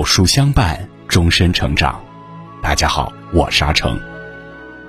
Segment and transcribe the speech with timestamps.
[0.00, 2.02] 有书相伴，终身成长。
[2.62, 4.00] 大家好，我沙成。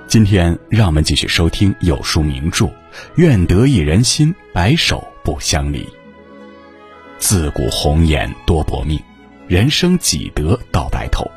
[0.08, 2.64] 今天让我们继续收听有书名著
[3.16, 5.84] 《愿得一人心，白首不相离》。
[7.18, 8.98] 自古红颜多薄命，
[9.46, 11.30] 人生几得到白头。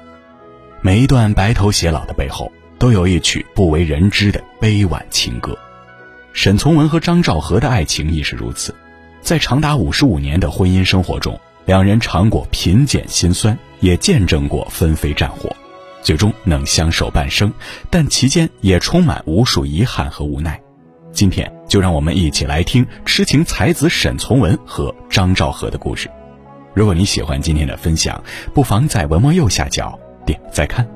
[0.80, 2.50] 每一段白头偕老的背后，
[2.80, 5.54] 都有一曲不为人知的悲婉情歌。
[6.32, 8.74] 沈从文和张兆和的爱情亦是如此，
[9.20, 11.38] 在长达五十五年的婚姻生活中。
[11.66, 15.54] 两人尝过贫贱辛酸，也见证过纷飞战火，
[16.02, 17.52] 最终能相守半生，
[17.90, 20.62] 但其间也充满无数遗憾和无奈。
[21.12, 26.10] 今天就让我们一起来听痴情才子沈从文和张兆和的故事。
[26.74, 28.22] 如果你喜欢今天的分享，
[28.54, 30.88] 不妨在文末右下角点再看。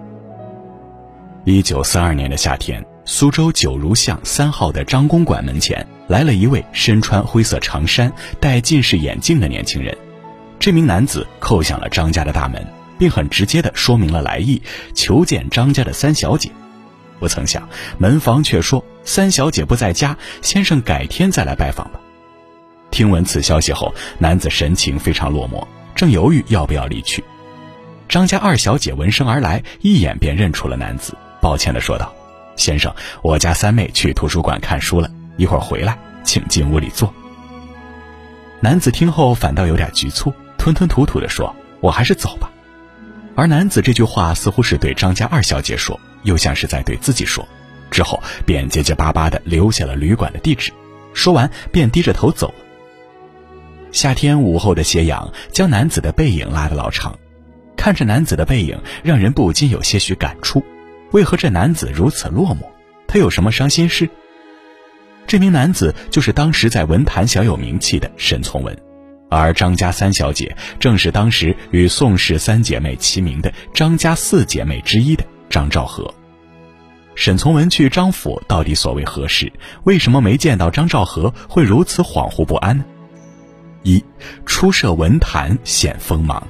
[1.46, 9.98] 一九四二年的夏天，苏州九如巷三号的张公馆门前来了一位身穿灰色长衫、戴近视眼镜的年轻人。
[10.60, 12.66] 这名男子叩响了张家的大门，
[12.98, 14.62] 并很直接地说明了来意，
[14.94, 16.52] 求见张家的三小姐。
[17.18, 22.00] 不曾想，门房却说三小姐不在家，先生改天再来拜访吧。
[22.92, 25.66] 听闻此消息后，男子神情非常落寞，
[25.96, 27.24] 正犹豫要不要离去。
[28.10, 32.14] 张家二小姐闻声而来，一眼便认出了男子，抱歉地说道
[32.58, 37.14] ：“先生，我家三妹去图书馆看书了，一会儿回来，请进屋里坐。”
[38.62, 40.34] 男子听后反倒有点局促。
[40.60, 42.52] 吞吞吐吐地说：“我还是走吧。”
[43.36, 47.48] 而男子这句话似乎是对张家二小姐说，又像是在对自己说。
[47.90, 50.72] 之后便结结巴巴地留下了旅馆的地址，
[51.14, 52.54] 说完便低着头走了。
[53.92, 57.18] 夏天午后的斜阳将男子的背影拉得老长，
[57.76, 60.64] 看着男子的背影，让人不禁有些许感触：
[61.12, 62.60] 为何这男子如此落寞？
[63.08, 64.08] 他有什么伤心事？
[65.26, 68.78] 这名男子就是当时在文坛小有名气的沈从文。
[69.30, 76.14] 而张家三小姐正是当时与宋氏三姐妹齐名的张家四姐妹之一的张兆和。
[77.16, 79.52] 沈从文去张府到底所为何事？
[79.84, 82.86] 为什么没见到张兆和会如此恍惚不安呢？
[83.84, 84.04] 一
[84.46, 86.46] 初涉文坛显锋芒。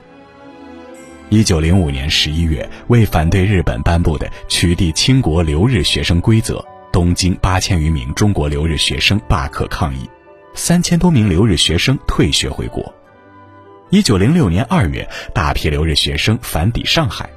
[1.29, 10.09] 一九零五年十一月，为反对日本颁布的取缔清国留日学生规则，东京八千余名中国留日学生罢课抗议。
[10.53, 12.93] 三千多名留日学生退学回国。
[13.89, 17.29] 一九零六年二月，大批留日学生返抵上海，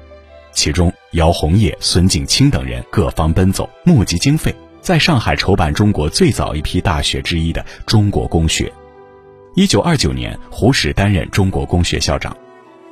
[0.51, 8.71] 其中姚红叶、孙敬清等人各方奔走，募集经费，在上海筹办中国最早一批大学之一的中国公学。
[9.55, 12.35] 一九二九年，胡适担任中国公学校长。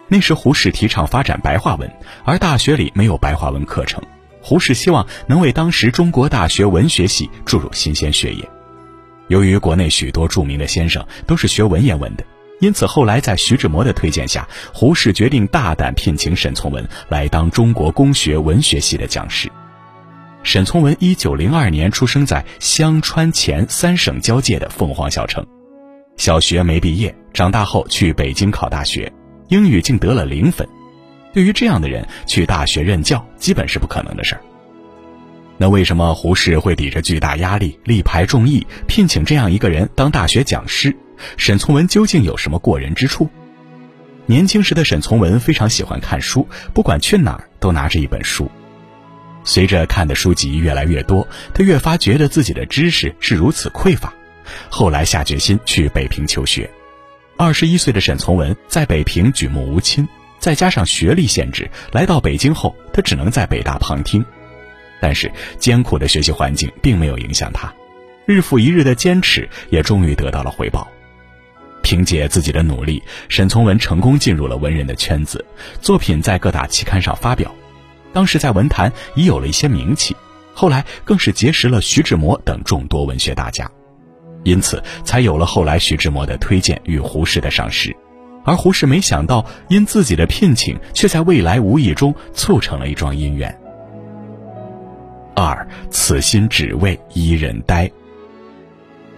[0.08, 1.92] 那时，胡适提倡发展白话文，
[2.24, 4.02] 而大学里没有白话文课程。
[4.42, 8.50] 胡适希望能为当时中国大学文学系注入新鲜血液。
[9.31, 12.24] 由于国内许多著名的先生都是学文言文的，
[12.59, 19.50] 因此后来在徐志摩的推荐下，胡适决定大胆聘请沈从文来当中国公学文学系的讲师。
[20.44, 25.48] 沈从文一九零二年出生在湘川黔三省交界的凤凰小城，
[26.18, 29.09] 小学没毕业，长大后去北京考大学，
[29.48, 30.68] 英语竟得了零分。
[31.31, 34.42] 对于这样的人去大学任教，基本是不可能的事儿。
[35.62, 40.92] 那为什么胡适会抵着巨大压力，力排众议，聘请这样一个人当大学讲师？
[41.38, 43.30] 沈从文究竟有什么过人之处？
[44.26, 48.50] 年轻时的沈从文非常喜欢看书，不管去哪儿都拿着一本书。
[49.44, 54.12] 随着看的书籍越来越多，他越发觉得自己的知识是如此匮乏。
[54.68, 56.68] 后来下决心去北平求学。
[57.38, 60.08] 二十一岁的沈从文在北平举目无亲，
[60.40, 64.26] 再加上学历限制，来到北京后，他只能在北大旁听。
[65.01, 67.73] 但是艰苦的学习环境并没有影响他，
[68.25, 70.88] 日复一日的坚持也终于得到了回报。
[71.81, 75.44] 凭借自己的努力，沈从文成功进入了文人的圈子，
[75.81, 77.53] 作品在各大期刊上发表。
[78.13, 80.16] 当时在文坛已有了一些名气，
[80.53, 83.69] 后来更是结识了徐志摩等众多文学大家，
[84.44, 87.95] 因此才有了后来徐志摩的推荐与胡适的赏识。
[88.44, 93.59] 而胡适没想到，因自己的聘请，却在未来无意中促成了一桩姻缘。
[95.42, 97.90] 二，此心只为一人呆。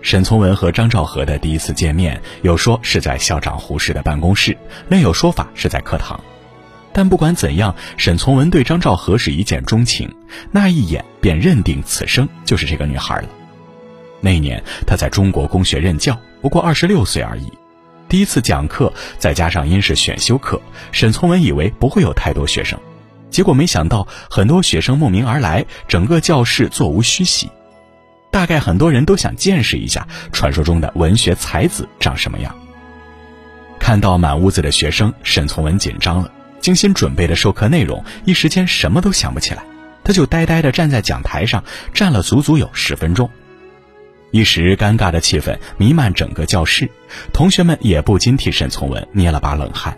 [0.02, 4.58] 沈从文和张兆和的第一次见面，有说是在校长胡适的办公室，
[4.90, 6.20] 另有说法是在课堂。
[6.92, 10.14] 但不管怎样，沈从文对张兆和是一见钟情，
[10.52, 13.30] 那一眼便认定此生就是这个女孩了。
[14.20, 17.52] 那一年他在中国公学任教，不过二十六岁而已。
[18.10, 20.62] 第一次讲课，再加上因是选修课，
[20.92, 22.80] 沈从文以为不会有太多学生。
[23.34, 27.50] 结果没想到，很多学生慕名而来，整个教室座无虚席。
[28.30, 32.56] 大概很多人都想见识一下传说中的文学才子长什么样。
[33.80, 36.32] 看到满屋子的学生，沈从文紧张了，
[36.62, 39.64] 精心准备的授课内容一时间什么都想不起来，
[40.04, 43.28] 他就呆呆地站在讲台上，站了足足有十分钟。
[44.30, 46.88] 一时尴尬的气氛弥漫整个教室，
[47.34, 49.98] 同学们也不禁替沈从文捏了把冷汗。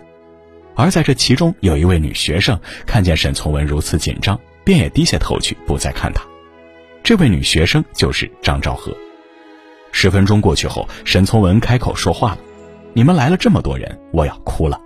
[0.75, 6.21] 而在这其中，有一位女学生看见沈从文如此紧张，便也低下头去，不再看他。
[7.01, 8.95] 这位女学生就是张兆和。
[9.91, 12.39] 十分钟过去后，沈从文开口说话了
[12.93, 14.81] ：“你们来了这么多人，我要哭了。”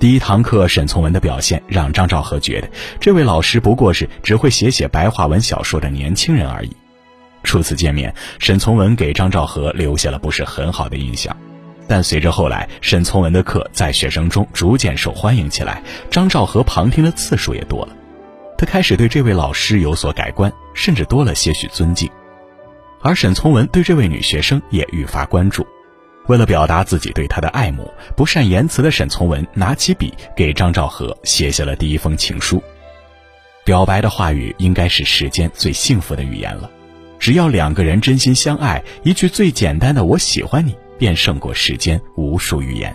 [0.00, 6.74] 第一堂课，沈从文的表现让张兆和觉得，这位老师不过是只会写写白话文小说的年轻人而已。
[7.42, 11.36] 初次见面，沈从文给张兆和留下了不是很好的印象。
[11.90, 17.96] 但随着后来沈从文的课在学生中逐渐受欢迎起来，张兆和旁听的次数也多了，
[18.56, 22.08] 他开始对这位老师有所改观，甚至多了些许尊敬。
[23.02, 25.66] 而沈从文对这位女学生也愈发关注。
[26.28, 32.62] 为了表达自己对她的爱慕，不善言辞的沈从文拿起笔给张兆和写下了第一封情书。
[33.64, 36.70] 表白的话语应该是世间最幸福的语言了，
[37.18, 40.76] 只要两个人真心相爱，一句最简单的“我喜欢你”。
[41.00, 42.94] 便胜过世间无数语言。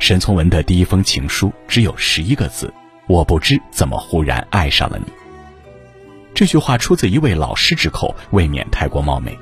[0.00, 2.74] 沈从文的第一封情书只有十一个字
[3.06, 5.12] ：“我不知怎么忽然爱上了你。”
[6.34, 9.38] 这句话出自一位老师之口，未免太过冒昧。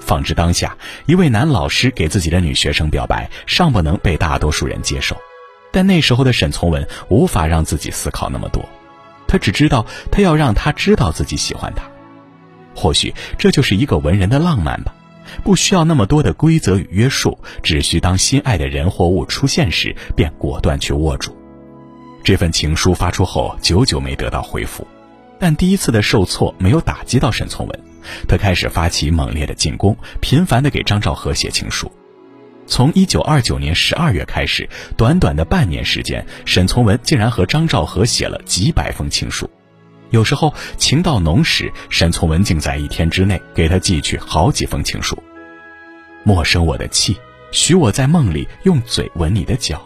[0.00, 0.76] 放之当下，
[1.06, 5.16] 一位男老师给自己的女学生表白，尚不能被大多数人接受。
[5.70, 8.68] 但那时候的沈从文无法让自己思考那么多，
[9.28, 11.84] 他只知道他要让她知道自己喜欢他。
[12.74, 14.92] 或许这就是一个文人的浪漫吧。
[15.44, 21.36] 不需要那么多的规则与约束，只需当心爱的人或物出现时，便果断去握住。
[22.24, 24.86] 这份情书发出后，久久没得到回复，
[25.38, 27.80] 但第一次的受挫没有打击到沈从文，
[28.28, 31.90] 他开始发起猛烈的进攻，频繁地给张兆和写情书。
[32.64, 39.50] 从一九二九年十二月开始，短短的半年时间，沈从文竟然和张兆和写了几百封情书。
[40.12, 45.20] 有时候情到浓时，沈从文竟在一天之内给他寄去好几封情书。
[46.22, 47.16] 莫生我的气，
[47.50, 49.82] 许我在梦里用嘴吻你的脚。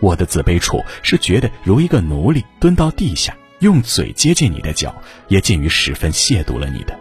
[0.00, 4.94] 我的自卑处是觉得如一个奴隶蹲到地下，用嘴接近你的脚，
[5.28, 6.98] 也近于十分亵渎了你的。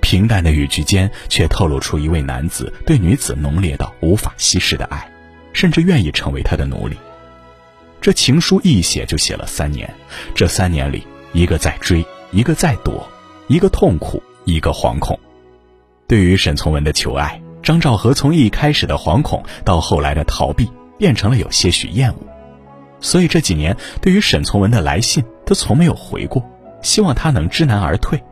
[0.00, 5.06] 平淡的语句间，却透露出一位男子对女子浓烈到无法稀释的爱，
[5.52, 6.96] 甚至愿意成为她的奴隶。
[8.04, 9.90] 这情书一写就写了三年，
[10.34, 13.08] 这三年里，一个在追，一个在躲，
[13.46, 15.18] 一个痛苦，一个惶恐。
[16.06, 22.18] 对于沈从文的求爱，张兆和从一开始的惶恐到后来的逃避，变成了有些许厌恶。
[23.00, 26.46] 所以这几年，对于沈从文的来信，他从没有回过，
[26.82, 28.22] 希望他能知难而退。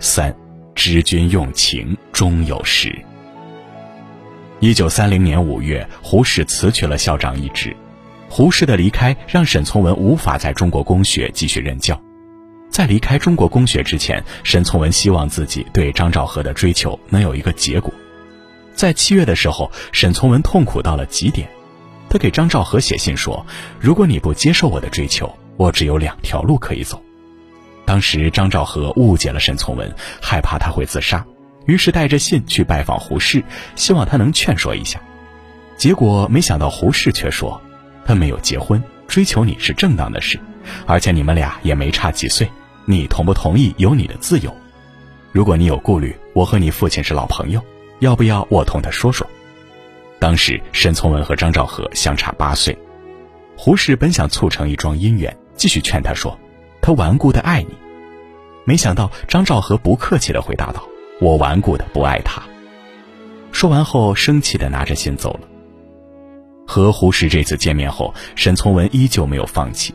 [0.00, 0.36] 三，
[0.74, 2.94] 知君用情终有时。
[4.60, 7.74] 一九三零年五月，胡适辞去了校长一职。
[8.34, 12.00] 胡适的离开让沈从文无法在中国公学继续任教，
[12.70, 17.92] 在离开中国公学之前，沈从文希望自己对张兆和的追求能有一个结果。
[18.74, 21.46] 在七月的时候，沈从文痛苦到了极点，
[22.08, 23.44] 他给张兆和写信说
[23.78, 26.98] ：“如果你不接受我的追求，我只有两条路可以走。”
[27.84, 31.22] 当时张兆和误解了沈从文，害怕他会自杀，
[31.66, 33.44] 于是带着信去拜访胡适，
[33.76, 34.98] 希望他能劝说一下。
[35.76, 37.60] 结果没想到胡适却说。
[38.04, 40.38] 他没有结婚，追求你是正当的事，
[40.86, 42.48] 而且你们俩也没差几岁，
[42.84, 44.54] 你同不同意有你的自由。
[45.32, 47.62] 如果你有顾虑，我和你父亲是老朋友，
[48.00, 49.26] 要不要我同他说说？
[50.18, 52.76] 当时沈从文和张兆和相差八岁，
[53.56, 56.38] 胡适本想促成一桩姻缘，继续劝他说
[56.80, 57.74] ：“他顽固的爱你。”
[58.64, 60.86] 没想到张兆和不客气的回答道
[61.20, 62.42] ：“我顽固的不爱他。”
[63.50, 65.48] 说完后，生气的拿着信走了。
[66.66, 69.94] 和胡适这次见面后，沈从文依旧没有放弃。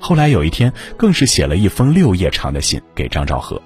[0.00, 3.60] 后来有一天，更是写了一封六页长的信给张兆和。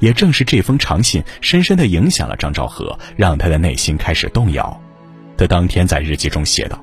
[0.00, 4.80] 也正是这封长信，深深的影响了张兆和，让他的内心开始动摇。
[5.36, 6.82] 他当天在日记中写道：“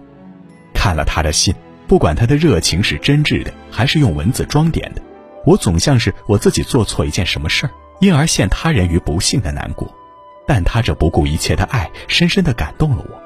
[0.75, 1.55] 看了他的信，
[1.87, 5.01] 不管他的热情是真挚的，还是用文字装点的，
[5.45, 7.71] 我总像是我自己做错一件什么事儿，
[8.01, 9.91] 因而陷他人于不幸的难过。
[10.45, 13.21] 但他这不顾一切的爱，深深的感动了我。”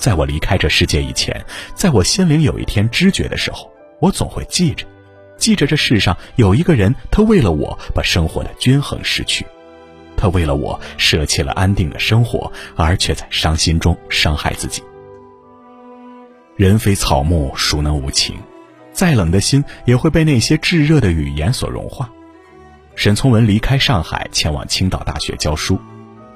[0.00, 4.86] 在我离开这世界以前，在我心灵有一天知觉的时候，我总会记着，
[5.36, 9.44] 记着这世上有一个人，他为了我把生活的均衡失去，
[10.16, 14.82] 他为了我舍弃了安定的生活，而却在伤心中伤害自己。
[16.56, 18.34] 人非草木，孰能无情？
[18.94, 22.10] 再冷的心也会被那些炙热的语言所融化。
[22.96, 25.78] 沈从文离开上海，前往青岛大学教书，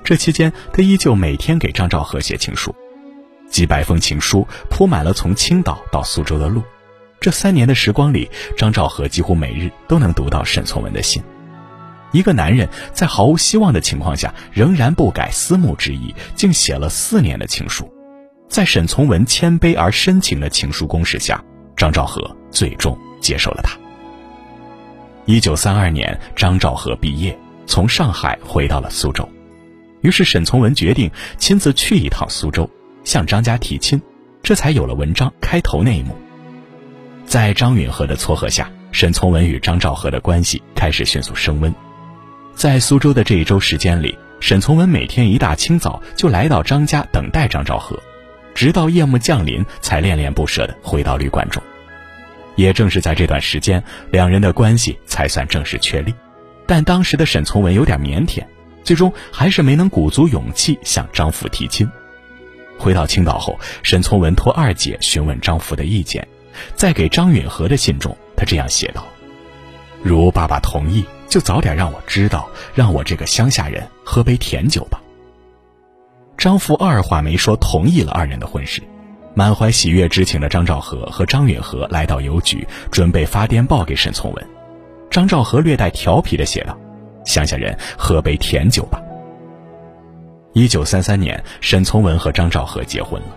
[0.04, 2.74] 这期间他依旧每天给张兆和写情书。
[3.54, 6.60] 几百封情书铺满了从青岛到苏州的路。
[7.20, 11.22] 这三年的时光里，张兆和几乎每日都能读到沈从文的信。
[12.10, 17.88] 一个男人在毫无希望的情况下，仍然不改思慕之意，竟写了四年的情书。
[18.48, 21.40] 在沈从文谦卑而深情的情书攻势下，
[21.76, 23.78] 张兆和最终接受了他。
[25.26, 29.28] 一九三二年，张兆和毕业，从上海回到了苏州。
[30.00, 31.08] 于是沈从文决定
[31.38, 32.68] 亲自去一趟苏州，
[33.04, 34.00] 向张家提亲，
[34.42, 36.16] 这才有了文章开头那一幕。
[37.24, 41.72] 在张允和的撮合下，沈从文与张兆和的关系开始迅速升温。
[42.54, 48.00] 在苏州的这一周时间里，沈从文每天一大清早就来到张家等待张兆和，
[48.54, 51.62] 直到夜幕降临才恋恋不舍地回到旅馆中。
[52.56, 56.14] 也正是在这段时间，两人的关系才算正式确立。
[56.66, 58.44] 但当时的沈从文有点腼腆，
[58.84, 61.88] 最终还是没能鼓足勇气向张父提亲。
[62.78, 66.26] 回到青岛后，沈从文托二姐询问张父的意见，
[66.74, 69.06] 在给张允和的信中，他这样写道
[70.02, 75.00] ：“如爸爸同意，就早点让我知道，让我这个乡下人喝杯甜酒吧。”
[76.36, 78.82] 张父二话没说，同意了二人的婚事。
[79.36, 84.46] 满怀喜悦之情的张兆和和张允和来到邮局，准备发电报给沈从文。
[85.10, 86.78] 张兆和略带调皮地写道
[87.26, 89.00] ：“乡下人喝杯甜酒吧。”
[90.54, 93.36] 一九三三年，沈从文和张兆和结婚了，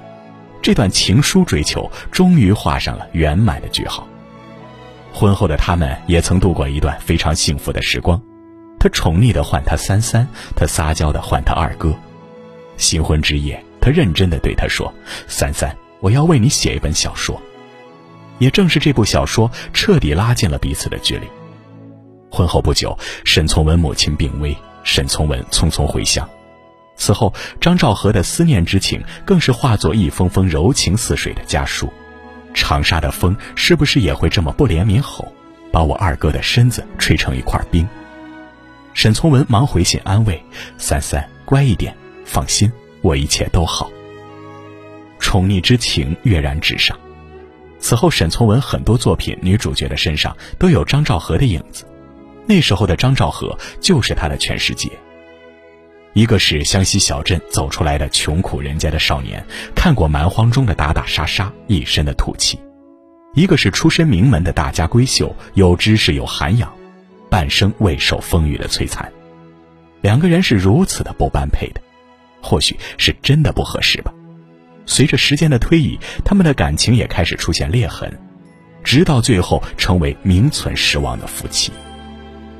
[0.61, 4.07] 这段情书追求终于画上了圆满的句号。
[5.11, 8.21] 婚后的他们也曾度过一段非常幸福的时光，
[8.79, 11.91] 他宠溺地唤他三三，他撒娇地唤他二哥。
[12.77, 14.93] 新婚之夜，他认真地对他说
[15.27, 17.41] ：“三三。”我要为你写一本小说，
[18.37, 21.25] 也正是这部小说彻底拉近了彼此的距离。
[22.29, 22.95] 婚后不久，
[23.25, 26.29] 沈从文母亲病危，沈从文匆匆回乡。
[26.97, 31.91] 此后，张兆和的思念之情更是化作一封封柔情似水的家书。
[32.53, 35.31] 长沙的风是不是也会这么不怜悯吼，
[35.71, 37.87] 把我二哥的身子吹成一块冰？
[38.95, 40.43] 沈从文忙回信安慰
[40.79, 43.91] ：“三三，乖一点，放心，我一切都好。”
[45.19, 46.97] 宠溺之情跃然纸上。
[47.79, 51.85] 此后，沈从文很多作品女主角的身上都有张兆和的影子。
[52.47, 54.89] 那时候的张兆和就是他的全世界。
[56.17, 59.45] 一个是湘西小镇走出来的穷苦人家的少年，
[59.75, 62.57] 看过蛮荒中的打打杀杀，一身的土气；
[63.35, 66.73] 一个是出身名门的大家闺秀，有知识有涵养，
[67.29, 69.07] 半生未受风雨的摧残。
[70.01, 71.79] 两个人是如此的不般配的，
[72.41, 74.11] 或许是真的不合适吧。
[74.87, 78.11] 随着时间的推移，他们的感情也开始出现裂痕，
[78.83, 81.71] 直到最后成为名存实亡的夫妻。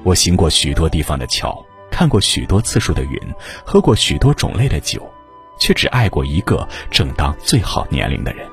[0.04, 3.20] 我行过许多地方的桥，看过许多次数的云，
[3.66, 5.12] 喝过许多种类的酒，
[5.60, 8.48] 却只爱过一个正当最好年龄的人。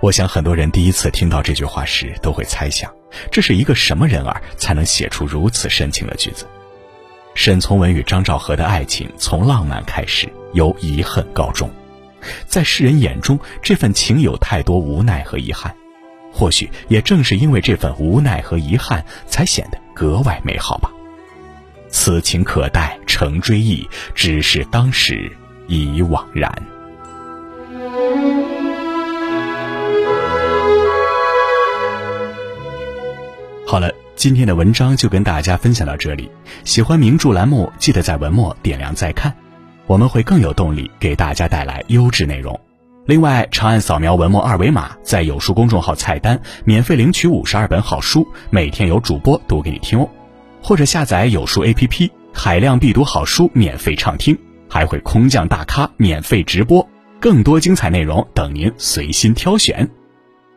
[0.00, 2.90] 我想，很多人第一次听到这句话时，都会猜想，
[3.30, 6.46] 这是一个什么人儿才能写出如此深情的句子。
[7.34, 11.70] 沈从文与张兆和的爱情从浪漫开始，由遗恨告终。
[12.46, 15.74] 在世人眼中，这份情有太多无奈和遗憾，
[16.32, 20.90] 或许也正是因为这份无奈和遗憾，才显得格外美好吧。
[21.90, 25.30] 此情可待成追忆，只是当时
[25.66, 26.50] 已惘然。
[33.66, 36.30] 好了，今天的文章就跟大家分享到这里。
[36.64, 39.32] 喜欢名著栏目，记得在文末点亮再看。
[39.86, 42.58] 我们会更有动力给大家带来优质内容。
[43.06, 50.08] 另外，长按扫描文末二维码，在有书公众号菜单免费领取五十二本好书，每天有主播读给你听哦。
[50.62, 54.36] 或者下载有书 APP，海量必读好书免费畅听，
[54.68, 56.86] 还会空降大咖免费直播，
[57.18, 59.88] 更多精彩内容等您随心挑选。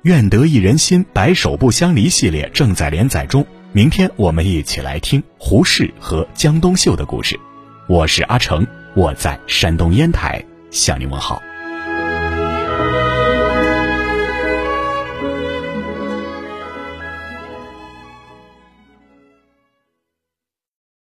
[0.04, 7.40] 愿得一人心，白首不相离系列正在连载中，明天我们一起来听胡适和江冬秀的故事。
[7.88, 8.66] 我是阿成。
[8.96, 11.42] 我在山东烟台向您问好。